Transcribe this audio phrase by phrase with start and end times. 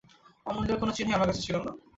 [0.45, 1.71] অমূল্যর কোনো চিহ্নই আমার কাছে ছিল না।